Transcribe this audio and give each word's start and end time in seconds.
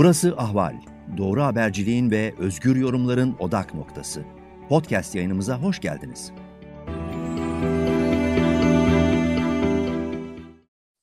Burası 0.00 0.34
Ahval. 0.36 0.76
Doğru 1.16 1.42
haberciliğin 1.42 2.10
ve 2.10 2.34
özgür 2.38 2.76
yorumların 2.76 3.36
odak 3.38 3.74
noktası. 3.74 4.24
Podcast 4.68 5.14
yayınımıza 5.14 5.58
hoş 5.62 5.80
geldiniz. 5.80 6.32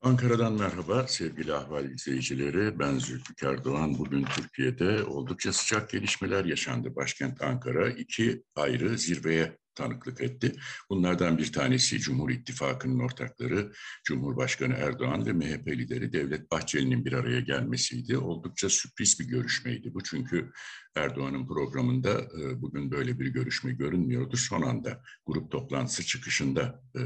Ankara'dan 0.01 0.53
merhaba 0.53 1.07
sevgili 1.07 1.53
Ahval 1.53 1.85
izleyicileri. 1.85 2.79
Ben 2.79 2.99
Zülfikar 2.99 3.63
Doğan. 3.63 3.97
Bugün 3.97 4.25
Türkiye'de 4.35 5.03
oldukça 5.03 5.53
sıcak 5.53 5.89
gelişmeler 5.89 6.45
yaşandı. 6.45 6.95
Başkent 6.95 7.41
Ankara 7.41 7.89
iki 7.89 8.43
ayrı 8.55 8.97
zirveye 8.97 9.57
tanıklık 9.77 10.21
etti. 10.21 10.55
Bunlardan 10.89 11.37
bir 11.37 11.51
tanesi 11.51 11.99
Cumhur 11.99 12.29
İttifakı'nın 12.29 12.99
ortakları 12.99 13.71
Cumhurbaşkanı 14.03 14.73
Erdoğan 14.73 15.25
ve 15.25 15.33
MHP 15.33 15.67
lideri 15.67 16.13
Devlet 16.13 16.51
Bahçeli'nin 16.51 17.05
bir 17.05 17.13
araya 17.13 17.39
gelmesiydi. 17.39 18.17
Oldukça 18.17 18.69
sürpriz 18.69 19.19
bir 19.19 19.25
görüşmeydi 19.25 19.93
bu 19.93 20.03
çünkü 20.03 20.51
Erdoğan'ın 20.95 21.47
programında 21.47 22.21
e, 22.21 22.61
bugün 22.61 22.91
böyle 22.91 23.19
bir 23.19 23.27
görüşme 23.27 23.73
görünmüyordu. 23.73 24.37
Son 24.37 24.61
anda 24.61 25.01
grup 25.25 25.51
toplantısı 25.51 26.05
çıkışında 26.05 26.81
e, 26.95 27.01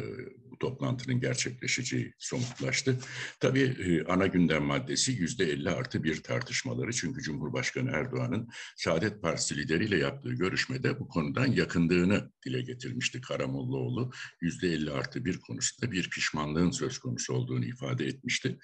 toplantının 0.61 1.19
gerçekleşeceği 1.19 2.13
somutlaştı. 2.17 2.97
Tabii 3.39 3.61
e, 3.61 4.03
ana 4.03 4.27
gündem 4.27 4.63
maddesi 4.63 5.11
yüzde 5.11 5.45
50 5.45 5.69
artı 5.69 6.03
bir 6.03 6.23
tartışmaları. 6.23 6.93
Çünkü 6.93 7.21
Cumhurbaşkanı 7.21 7.91
Erdoğan'ın 7.91 8.49
Saadet 8.77 9.21
Partisi 9.21 9.57
lideriyle 9.57 9.97
yaptığı 9.97 10.33
görüşmede 10.33 10.99
bu 10.99 11.07
konudan 11.07 11.45
yakındığını 11.45 12.31
dile 12.45 12.61
getirmişti 12.61 13.21
Karamollaoğlu. 13.21 14.11
Yüzde 14.41 14.67
50 14.67 14.91
artı 14.91 15.25
bir 15.25 15.37
konusunda 15.37 15.91
bir 15.91 16.09
pişmanlığın 16.09 16.71
söz 16.71 16.97
konusu 16.97 17.33
olduğunu 17.33 17.65
ifade 17.65 18.05
etmişti. 18.05 18.59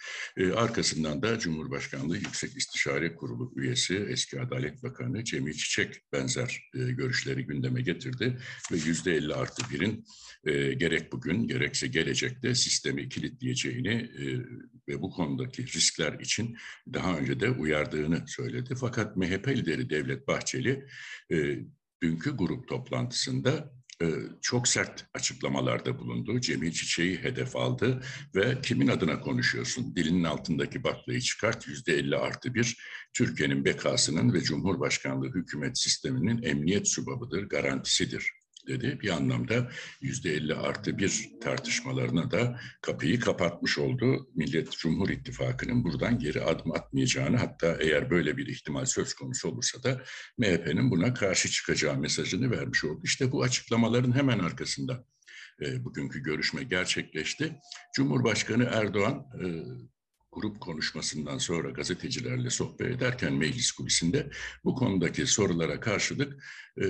Arkasından 0.56 1.22
da 1.22 1.40
Cumhurbaşkanlığı 1.40 2.18
Yüksek 2.18 2.58
İstişare 2.58 3.16
Kurulu 3.16 3.54
üyesi 3.56 3.96
eski 4.10 4.42
Adalet 4.42 4.84
Bakanı 4.84 5.24
Cemil 5.24 5.54
Çiçek 5.54 6.02
benzer 6.14 6.62
e, 6.76 6.80
görüşleri 6.80 7.46
gündeme 7.46 7.82
getirdi 7.82 8.38
ve 8.72 8.76
yüzde 8.76 9.16
elli 9.16 9.34
artı 9.34 9.64
birin 9.72 10.06
e, 10.44 10.74
gerek 10.74 11.12
bugün 11.12 11.48
gerekse 11.48 11.87
gelecekte 11.92 12.56
sistemi 12.56 13.10
kilitleyeceğini 13.10 13.94
e, 13.94 14.26
ve 14.88 15.02
bu 15.02 15.10
konudaki 15.10 15.66
riskler 15.66 16.20
için 16.20 16.58
daha 16.94 17.18
önce 17.18 17.40
de 17.40 17.50
uyardığını 17.50 18.24
söyledi. 18.28 18.76
Fakat 18.80 19.18
MHP 19.18 19.48
lideri 19.48 19.90
Devlet 19.90 20.28
Bahçeli 20.28 20.86
e, 21.32 21.60
dünkü 22.02 22.38
grup 22.38 22.68
toplantısında 22.68 23.78
e, 24.02 24.06
çok 24.42 24.68
sert 24.68 25.06
açıklamalarda 25.14 26.00
bulundu. 26.00 26.42
Cemil 26.42 26.72
Çiçek'i 26.72 27.24
hedef 27.24 27.56
aldı 27.56 28.04
ve 28.36 28.62
kimin 28.62 28.88
adına 28.88 29.20
konuşuyorsun? 29.20 29.96
Dilinin 29.96 30.24
altındaki 30.24 30.84
baklayı 30.84 31.22
çıkart, 31.22 31.68
yüzde 31.68 31.94
elli 31.94 32.18
artı 32.18 32.54
bir 32.54 32.78
Türkiye'nin 33.14 33.66
bekasının 33.66 34.34
ve 34.34 34.42
Cumhurbaşkanlığı 34.42 35.34
hükümet 35.34 35.78
sisteminin 35.78 36.44
emniyet 36.44 36.88
subabıdır, 36.88 37.44
garantisidir 37.44 38.37
dedi. 38.68 39.00
Bir 39.02 39.10
anlamda 39.10 39.72
yüzde 40.02 40.34
elli 40.34 40.56
artı 40.56 40.98
bir 40.98 41.30
tartışmalarına 41.42 42.32
da 42.32 42.60
kapıyı 42.82 43.20
kapatmış 43.20 43.78
oldu. 43.78 44.30
Millet 44.36 44.72
Cumhur 44.72 45.10
İttifakı'nın 45.10 45.84
buradan 45.84 46.20
geri 46.20 46.42
adım 46.42 46.72
atmayacağını 46.72 47.38
hatta 47.38 47.78
eğer 47.80 48.10
böyle 48.10 48.38
bir 48.38 48.48
ihtimal 48.48 48.86
söz 48.86 49.14
konusu 49.14 49.50
olursa 49.50 49.84
da 49.84 50.02
MHP'nin 50.38 50.92
buna 50.92 51.14
karşı 51.14 51.50
çıkacağı 51.50 51.98
mesajını 51.98 52.52
vermiş 52.52 52.86
oldu. 52.86 53.02
İşte 53.04 53.32
bu 53.32 53.44
açıklamaların 53.44 54.16
hemen 54.16 54.40
arkasında 54.40 55.06
e, 55.62 55.86
bugünkü 55.86 56.24
görüşme 56.24 56.64
gerçekleşti. 56.64 57.60
Cumhurbaşkanı 57.96 58.64
Erdoğan 58.64 59.26
e, 59.44 59.46
grup 60.32 60.62
konuşmasından 60.62 61.38
sonra 61.38 61.70
gazetecilerle 61.70 62.50
sohbet 62.50 62.92
ederken 62.92 63.34
meclis 63.34 63.72
kulisinde 63.72 64.30
bu 64.64 64.76
konudaki 64.76 65.28
sorulara 65.28 65.80
karşılık 65.80 66.44
e, 66.82 66.86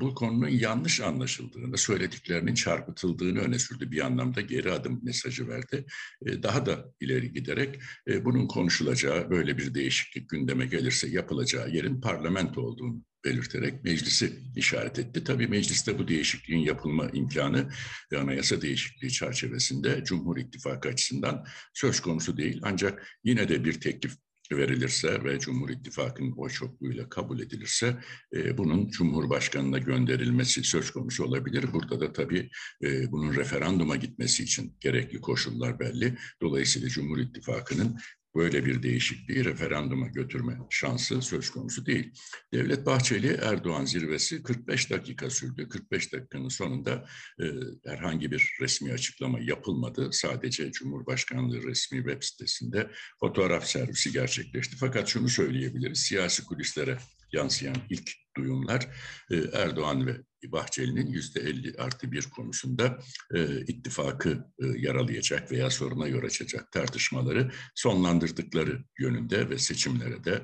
bu 0.00 0.14
konunun 0.14 0.48
yanlış 0.48 1.00
anlaşıldığını, 1.00 1.78
söylediklerinin 1.78 2.54
çarpıtıldığını 2.54 3.38
öne 3.38 3.58
sürdü. 3.58 3.90
Bir 3.90 4.06
anlamda 4.06 4.40
geri 4.40 4.72
adım 4.72 5.00
mesajı 5.02 5.48
verdi. 5.48 5.84
E, 6.26 6.42
daha 6.42 6.66
da 6.66 6.92
ileri 7.00 7.32
giderek 7.32 7.80
e, 8.08 8.24
bunun 8.24 8.48
konuşulacağı, 8.48 9.30
böyle 9.30 9.58
bir 9.58 9.74
değişiklik 9.74 10.28
gündeme 10.28 10.66
gelirse 10.66 11.08
yapılacağı 11.08 11.70
yerin 11.70 12.00
parlamento 12.00 12.60
olduğunu 12.60 13.02
belirterek 13.24 13.84
meclisi 13.84 14.38
işaret 14.56 14.98
etti. 14.98 15.24
Tabii 15.24 15.46
mecliste 15.48 15.98
bu 15.98 16.08
değişikliğin 16.08 16.60
yapılma 16.60 17.10
imkanı 17.10 17.70
anayasa 18.16 18.62
değişikliği 18.62 19.10
çerçevesinde 19.10 20.04
Cumhur 20.04 20.36
İttifakı 20.36 20.88
açısından 20.88 21.46
söz 21.74 22.00
konusu 22.00 22.36
değil. 22.36 22.60
Ancak 22.62 23.18
yine 23.24 23.48
de 23.48 23.64
bir 23.64 23.80
teklif 23.80 24.12
verilirse 24.56 25.24
ve 25.24 25.38
Cumhur 25.38 25.70
İttifakı'nın 25.70 26.32
oy 26.32 26.50
çokluğuyla 26.50 27.08
kabul 27.08 27.40
edilirse 27.40 27.96
e, 28.34 28.58
bunun 28.58 28.88
Cumhurbaşkanı'na 28.88 29.78
gönderilmesi 29.78 30.64
söz 30.64 30.90
konusu 30.90 31.24
olabilir. 31.24 31.64
Burada 31.72 32.00
da 32.00 32.12
tabii 32.12 32.50
e, 32.82 33.12
bunun 33.12 33.34
referanduma 33.34 33.96
gitmesi 33.96 34.42
için 34.42 34.76
gerekli 34.80 35.20
koşullar 35.20 35.80
belli. 35.80 36.18
Dolayısıyla 36.42 36.88
Cumhur 36.88 37.18
İttifakı'nın 37.18 37.98
böyle 38.38 38.64
bir 38.64 38.82
değişikliği 38.82 39.44
referanduma 39.44 40.06
götürme 40.06 40.58
şansı 40.70 41.22
söz 41.22 41.50
konusu 41.50 41.86
değil. 41.86 42.12
Devlet 42.52 42.86
Bahçeli 42.86 43.38
Erdoğan 43.42 43.84
zirvesi 43.84 44.42
45 44.42 44.90
dakika 44.90 45.30
sürdü. 45.30 45.68
45 45.68 46.12
dakikanın 46.12 46.48
sonunda 46.48 47.06
e, 47.40 47.44
herhangi 47.86 48.30
bir 48.30 48.56
resmi 48.60 48.92
açıklama 48.92 49.40
yapılmadı. 49.40 50.08
Sadece 50.12 50.72
Cumhurbaşkanlığı 50.72 51.62
resmi 51.62 51.98
web 51.98 52.22
sitesinde 52.22 52.90
fotoğraf 53.20 53.66
servisi 53.66 54.12
gerçekleşti. 54.12 54.76
Fakat 54.76 55.08
şunu 55.08 55.28
söyleyebiliriz. 55.28 55.98
Siyasi 55.98 56.44
kulislere 56.44 56.98
yansıyan 57.32 57.76
ilk 57.90 58.10
duyumlar 58.36 58.88
e, 59.30 59.36
Erdoğan 59.52 60.06
ve 60.06 60.16
Bahçeli'nin 60.46 61.06
yüzde 61.06 61.40
50 61.40 61.74
artı 61.78 62.12
bir 62.12 62.30
konusunda 62.30 62.98
e, 63.34 63.60
ittifakı 63.60 64.30
e, 64.62 64.66
yaralayacak 64.76 65.52
veya 65.52 65.70
soruna 65.70 66.06
yol 66.06 66.22
açacak 66.22 66.72
tartışmaları 66.72 67.52
sonlandırdıkları 67.74 68.84
yönünde 68.98 69.50
ve 69.50 69.58
seçimlere 69.58 70.24
de 70.24 70.42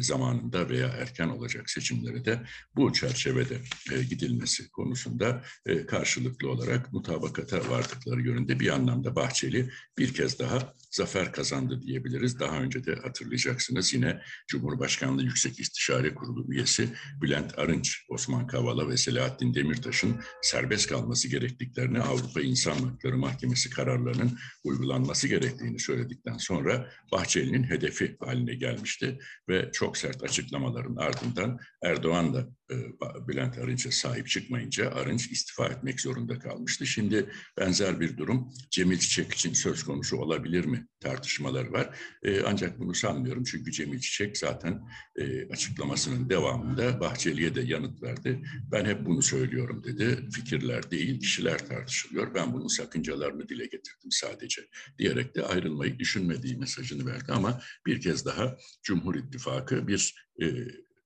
zamanında 0.00 0.68
veya 0.68 0.88
erken 0.88 1.28
olacak 1.28 1.70
seçimlere 1.70 2.24
de 2.24 2.42
bu 2.76 2.92
çerçevede 2.92 3.60
e, 3.92 4.02
gidilmesi 4.02 4.70
konusunda 4.70 5.42
e, 5.66 5.86
karşılıklı 5.86 6.50
olarak 6.50 6.92
mutabakata 6.92 7.70
vardıkları 7.70 8.22
yönünde 8.22 8.60
bir 8.60 8.68
anlamda 8.68 9.16
Bahçeli 9.16 9.70
bir 9.98 10.14
kez 10.14 10.38
daha 10.38 10.74
zafer 10.90 11.32
kazandı 11.32 11.82
diyebiliriz. 11.82 12.40
Daha 12.40 12.60
önce 12.60 12.84
de 12.84 12.94
hatırlayacaksınız 12.94 13.94
yine 13.94 14.20
Cumhurbaşkanlığı 14.48 15.22
Yüksek 15.22 15.60
İstişare 15.60 16.14
Kurulu 16.14 16.52
üyesi 16.52 16.88
Bülent 17.22 17.58
Arınç, 17.58 18.04
Osman 18.08 18.46
Kavala 18.46 18.88
ve 18.88 18.96
Selahattin 18.96 19.54
Demirtaş'ın 19.54 20.20
serbest 20.42 20.86
kalması 20.86 21.28
gerektiklerini 21.28 22.00
Avrupa 22.00 22.40
İnsan 22.40 22.78
Hakları 22.78 23.16
Mahkemesi 23.16 23.70
kararlarının 23.70 24.38
uygulanması 24.64 25.28
gerektiğini 25.28 25.78
söyledikten 25.78 26.36
sonra 26.36 26.90
Bahçeli'nin 27.12 27.62
hedefi 27.62 28.16
haline 28.20 28.54
gelmişti 28.54 29.18
ve 29.48 29.70
çok 29.76 29.96
sert 29.96 30.22
açıklamaların 30.22 30.96
ardından 30.96 31.58
Erdoğan 31.82 32.34
da 32.34 32.48
e, 32.70 32.76
Bülent 33.28 33.58
Arınç'a 33.58 33.90
sahip 33.90 34.28
çıkmayınca 34.28 34.90
Arınç 34.90 35.30
istifa 35.30 35.66
etmek 35.66 36.00
zorunda 36.00 36.38
kalmıştı. 36.38 36.86
Şimdi 36.86 37.30
benzer 37.58 38.00
bir 38.00 38.16
durum 38.16 38.48
Cemil 38.70 38.98
Çiçek 38.98 39.32
için 39.32 39.52
söz 39.52 39.84
konusu 39.84 40.16
olabilir 40.16 40.64
mi 40.64 40.86
tartışmalar 41.00 41.66
var. 41.66 41.98
E, 42.22 42.40
ancak 42.40 42.78
bunu 42.78 42.94
sanmıyorum 42.94 43.44
çünkü 43.44 43.72
Cemil 43.72 44.00
Çiçek 44.00 44.38
zaten 44.38 44.88
e, 45.16 45.48
açıklamasının 45.48 46.30
devamında 46.30 47.00
Bahçeli'ye 47.00 47.54
de 47.54 47.60
yanıt 47.60 48.02
verdi. 48.02 48.42
Ben 48.72 48.84
hep 48.84 49.06
bunu 49.06 49.22
söylüyorum 49.22 49.84
dedi. 49.84 50.28
Fikirler 50.32 50.90
değil 50.90 51.20
kişiler 51.20 51.68
tartışılıyor. 51.68 52.34
Ben 52.34 52.52
bunun 52.52 52.68
sakıncalarını 52.68 53.48
dile 53.48 53.64
getirdim 53.64 54.10
sadece 54.10 54.62
diyerek 54.98 55.34
de 55.34 55.42
ayrılmayı 55.42 55.98
düşünmediği 55.98 56.56
mesajını 56.56 57.06
verdi 57.06 57.32
ama 57.32 57.60
bir 57.86 58.00
kez 58.00 58.24
daha 58.24 58.56
Cumhur 58.82 59.14
İttifakı 59.14 59.65
bir 59.70 60.14
e, 60.42 60.46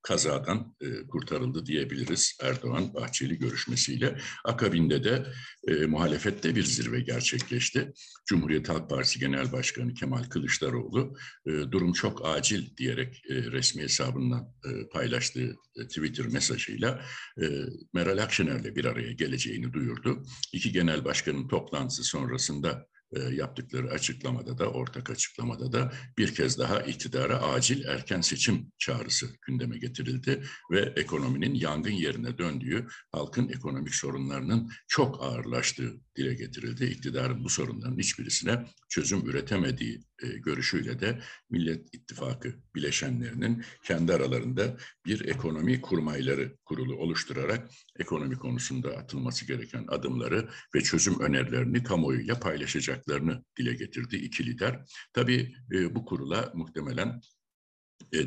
kazadan 0.03 0.77
e, 0.81 1.07
kurtarıldı 1.07 1.67
diyebiliriz 1.67 2.39
Erdoğan 2.43 2.95
Bahçeli 2.95 3.39
görüşmesiyle. 3.39 4.19
Akabinde 4.45 5.05
de 5.05 5.27
e, 5.69 5.87
muhalefette 5.87 6.57
bir 6.57 6.65
zirve 6.65 7.01
gerçekleşti. 7.01 7.93
Cumhuriyet 8.27 8.69
Halk 8.69 8.91
Partisi 8.91 9.19
Genel 9.19 9.53
Başkanı 9.53 9.95
Kemal 9.95 10.25
Kılıçdaroğlu 10.25 11.17
e, 11.47 11.51
durum 11.51 11.93
çok 11.93 12.29
acil 12.29 12.77
diyerek 12.77 13.23
e, 13.31 13.35
resmi 13.35 13.83
hesabından 13.83 14.55
e, 14.65 14.89
paylaştığı 14.89 15.57
e, 15.77 15.89
Twitter 15.89 16.27
mesajıyla 16.27 17.05
e, 17.43 17.45
Meral 17.93 18.19
Akşener'le 18.19 18.77
bir 18.77 18.85
araya 18.85 19.13
geleceğini 19.13 19.73
duyurdu. 19.73 20.23
İki 20.53 20.73
genel 20.73 21.05
başkanın 21.05 21.49
toplantısı 21.49 22.05
sonrasında 22.05 22.87
yaptıkları 23.33 23.91
açıklamada 23.91 24.59
da 24.59 24.71
ortak 24.71 25.11
açıklamada 25.11 25.73
da 25.73 25.93
bir 26.19 26.35
kez 26.35 26.59
daha 26.59 26.81
iktidara 26.81 27.43
acil 27.43 27.85
erken 27.85 28.21
seçim 28.21 28.73
çağrısı 28.79 29.27
gündeme 29.47 29.79
getirildi 29.79 30.43
ve 30.73 30.93
ekonominin 30.97 31.55
yangın 31.55 31.91
yerine 31.91 32.39
döndüğü, 32.39 32.87
halkın 33.13 33.49
ekonomik 33.49 33.95
sorunlarının 33.95 34.71
çok 34.89 35.23
ağırlaştığı 35.23 36.01
dile 36.17 36.35
getirildi. 36.35 36.85
İktidarın 36.85 37.45
bu 37.45 37.49
sorunların 37.49 37.99
hiçbirisine 37.99 38.67
çözüm 38.89 39.29
üretemediği 39.29 40.01
görüşüyle 40.27 41.01
de 41.01 41.21
Millet 41.51 41.95
İttifakı 41.95 42.55
bileşenlerinin 42.75 43.65
kendi 43.85 44.13
aralarında 44.13 44.77
bir 45.07 45.29
ekonomi 45.29 45.81
kurmayları 45.81 46.57
kurulu 46.65 46.97
oluşturarak 46.97 47.71
ekonomi 47.99 48.37
konusunda 48.37 48.97
atılması 48.97 49.47
gereken 49.47 49.85
adımları 49.89 50.49
ve 50.75 50.81
çözüm 50.81 51.21
önerilerini 51.21 51.83
kamuoyuyla 51.83 52.41
paylaşacaklarını 52.41 53.45
dile 53.59 53.75
getirdi 53.75 54.17
iki 54.17 54.47
lider. 54.47 54.85
Tabii 55.13 55.55
e, 55.73 55.95
bu 55.95 56.05
kurula 56.05 56.53
muhtemelen 56.55 57.09
e, 57.09 57.40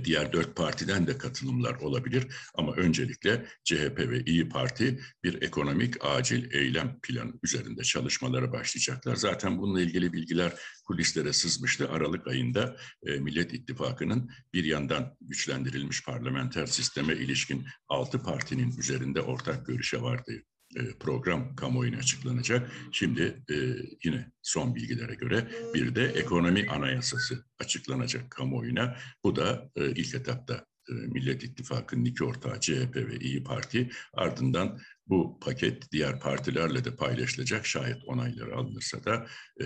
diğer 0.04 0.34
dört 0.34 0.56
partiden 0.56 1.08
de 1.08 1.18
katılımlar 1.18 1.76
olabilir. 1.76 2.28
Ama 2.56 2.74
öncelikle 2.74 3.46
CHP 3.64 4.00
ve 4.00 4.24
İyi 4.26 4.50
Parti 4.50 5.00
bir 5.24 5.42
ekonomik 5.42 6.06
acil 6.06 6.52
eylem 6.52 7.00
planı 7.04 7.34
üzerinde 7.44 7.84
çalışmalara 7.84 8.52
başlayacaklar. 8.52 9.16
Zaten 9.16 9.58
bununla 9.58 9.82
ilgili 9.82 10.14
bilgiler 10.14 10.54
kulislere 10.86 11.34
sızmıştı. 11.34 11.90
Aralık 11.90 12.28
ayında 12.28 12.78
e, 13.06 13.20
Millet 13.20 13.54
İttifakı'nın 13.54 14.32
bir 14.54 14.64
yandan 14.64 15.18
güçlendirilmiş 15.22 16.06
parlamenter 16.06 16.66
sisteme 16.66 17.14
ilişkin 17.14 17.66
altı 17.88 18.24
partinin 18.24 18.78
üzerinde 18.78 19.22
ortak 19.22 19.66
görüşe 19.66 20.02
vardığı 20.02 20.34
e, 20.34 20.53
program 21.00 21.56
kamuoyuna 21.56 21.98
açıklanacak. 21.98 22.72
Şimdi 22.92 23.44
e, 23.50 23.56
yine 24.04 24.32
son 24.42 24.76
bilgilere 24.76 25.16
göre 25.16 25.48
bir 25.74 25.96
de 25.96 26.06
ekonomi 26.06 26.70
anayasası 26.70 27.46
açıklanacak 27.60 28.32
kamuoyuna. 28.32 28.98
Bu 29.24 29.36
da 29.36 29.72
e, 29.76 29.92
ilk 29.92 30.16
etapta 30.16 30.66
e, 30.90 30.94
Millet 30.94 31.44
İttifakı'nın 31.44 32.06
iki 32.06 32.24
ortağı 32.24 32.60
CHP 32.60 32.96
ve 32.96 33.18
İyi 33.20 33.44
Parti 33.44 33.90
ardından 34.14 34.80
bu 35.08 35.40
paket 35.40 35.92
diğer 35.92 36.20
partilerle 36.20 36.86
de 36.86 36.96
paylaşılacak 36.96 37.66
şayet 37.66 38.04
onayları 38.06 38.56
alınırsa 38.56 39.04
da 39.04 39.28
e, 39.62 39.66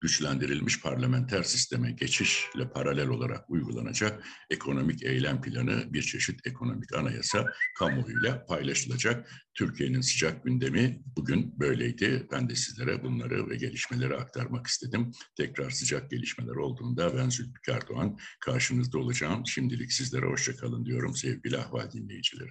güçlendirilmiş 0.00 0.80
parlamenter 0.80 1.42
sisteme 1.42 1.92
geçişle 1.92 2.70
paralel 2.70 3.08
olarak 3.08 3.50
uygulanacak 3.50 4.24
ekonomik 4.50 5.02
eylem 5.02 5.40
planı 5.42 5.92
bir 5.92 6.02
çeşit 6.02 6.46
ekonomik 6.46 6.94
anayasa 6.94 7.46
kamuoyuyla 7.78 8.46
paylaşılacak. 8.46 9.30
Türkiye'nin 9.54 10.00
sıcak 10.00 10.44
gündemi 10.44 11.02
bugün 11.16 11.60
böyleydi. 11.60 12.28
Ben 12.32 12.48
de 12.48 12.54
sizlere 12.54 13.02
bunları 13.02 13.50
ve 13.50 13.56
gelişmeleri 13.56 14.16
aktarmak 14.16 14.66
istedim. 14.66 15.10
Tekrar 15.36 15.70
sıcak 15.70 16.10
gelişmeler 16.10 16.54
olduğunda 16.54 17.16
ben 17.16 17.30
Zülfikar 17.30 17.88
Doğan 17.88 18.18
karşınızda 18.40 18.98
olacağım. 18.98 19.46
Şimdilik 19.46 19.92
sizlere 19.92 20.26
hoşçakalın 20.26 20.86
diyorum 20.86 21.16
sevgili 21.16 21.58
ahval 21.58 21.90
dinleyicileri. 21.90 22.50